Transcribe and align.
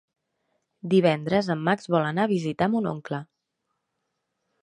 Divendres 0.93 1.49
en 1.55 1.61
Max 1.67 1.91
vol 1.95 2.07
anar 2.07 2.25
a 2.25 2.31
visitar 2.33 2.71
mon 2.77 2.89
oncle. 2.95 3.23